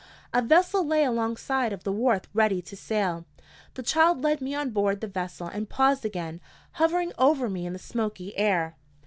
[0.33, 3.23] A vessel lay along side of the wharf ready to sail.
[3.75, 7.73] The child led me on board the vessel and paused again, hovering over me in
[7.73, 8.75] the smoky air.